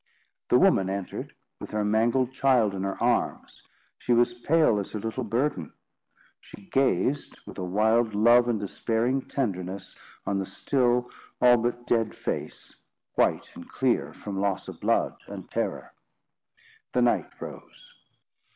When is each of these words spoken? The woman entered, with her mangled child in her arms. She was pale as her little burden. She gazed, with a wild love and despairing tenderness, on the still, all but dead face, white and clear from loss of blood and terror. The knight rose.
The 0.49 0.57
woman 0.57 0.89
entered, 0.89 1.35
with 1.59 1.69
her 1.69 1.85
mangled 1.85 2.33
child 2.33 2.73
in 2.73 2.81
her 2.81 2.99
arms. 2.99 3.61
She 3.99 4.13
was 4.13 4.41
pale 4.41 4.79
as 4.79 4.89
her 4.93 4.99
little 4.99 5.23
burden. 5.23 5.73
She 6.39 6.71
gazed, 6.71 7.37
with 7.45 7.59
a 7.59 7.63
wild 7.63 8.15
love 8.15 8.47
and 8.47 8.59
despairing 8.59 9.21
tenderness, 9.21 9.95
on 10.25 10.39
the 10.39 10.45
still, 10.47 11.11
all 11.39 11.57
but 11.57 11.85
dead 11.85 12.15
face, 12.15 12.83
white 13.13 13.51
and 13.53 13.69
clear 13.69 14.11
from 14.11 14.41
loss 14.41 14.67
of 14.67 14.79
blood 14.79 15.15
and 15.27 15.51
terror. 15.51 15.93
The 16.93 17.03
knight 17.03 17.39
rose. 17.39 17.93